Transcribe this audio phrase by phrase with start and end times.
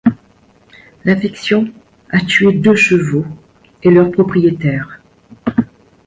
[1.05, 1.67] L'infection
[2.09, 3.27] a tué deux chevaux
[3.83, 4.99] et leur propriétaire.